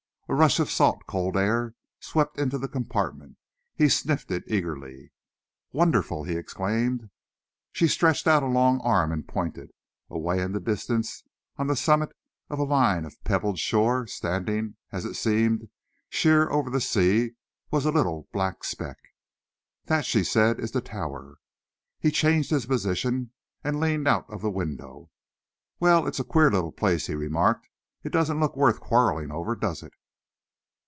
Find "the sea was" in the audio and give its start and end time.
16.69-17.85